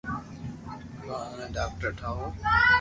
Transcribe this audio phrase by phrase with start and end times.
[0.97, 2.31] پڙآن اوني ڌاڪٽر ٺاوُِ ھون